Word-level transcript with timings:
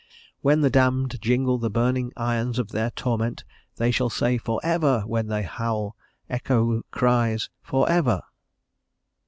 "When 0.41 0.61
the 0.61 0.71
damned 0.71 1.21
jingle 1.21 1.59
the 1.59 1.69
burning 1.69 2.11
irons 2.17 2.57
of 2.57 2.71
their 2.71 2.89
torment, 2.89 3.43
they 3.75 3.91
shall 3.91 4.09
say, 4.09 4.39
'for 4.39 4.59
ever;' 4.63 5.01
when 5.01 5.27
they 5.27 5.43
howl, 5.43 5.95
echo 6.27 6.81
cries, 6.89 7.51
'for 7.61 7.87
ever.'" 7.87 8.23